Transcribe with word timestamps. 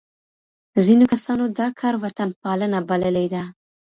ځينو 0.85 1.05
کسانو 1.13 1.43
دا 1.59 1.67
کار 1.79 1.93
وطن 2.03 2.29
پالنه 2.41 2.79
بللې 2.89 3.25
ده. 3.33 3.43